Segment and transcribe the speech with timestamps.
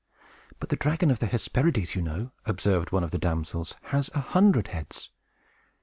[0.59, 4.19] "But the dragon of the Hesperides, you know," observed one of the damsels, "has a
[4.19, 5.11] hundred heads!"